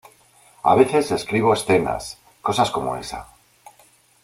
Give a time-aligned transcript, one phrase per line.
[0.63, 3.27] A veces escribo escenas, cosas como esa.